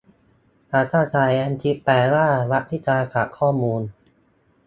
[0.71, 3.81] ดาต้าไซเอนทิสต์ แปลว่านักวิทยาศาสตร์ข้อมูล